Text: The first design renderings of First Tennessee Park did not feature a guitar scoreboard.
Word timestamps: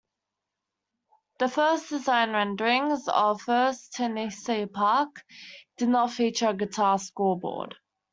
The 1.37 1.47
first 1.47 1.89
design 1.89 2.31
renderings 2.31 3.07
of 3.07 3.39
First 3.43 3.93
Tennessee 3.93 4.65
Park 4.65 5.23
did 5.77 5.89
not 5.89 6.09
feature 6.09 6.47
a 6.47 6.53
guitar 6.55 6.97
scoreboard. 6.97 7.75